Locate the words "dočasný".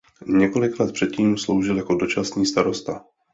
1.95-2.45